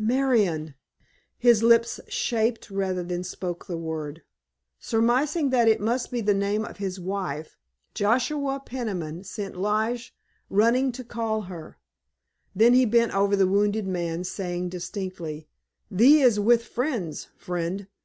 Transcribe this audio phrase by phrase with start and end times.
[0.00, 0.76] "Marian!"
[1.38, 4.22] his lips shaped rather than spoke the word.
[4.78, 7.56] Surmising that it must be the name of his wife,
[7.94, 10.14] Joshua Peniman sent Lige
[10.48, 11.78] running to call her.
[12.54, 15.48] Then he bent over the wounded man, saying distinctly,
[15.90, 17.88] "Thee is with friends, friend.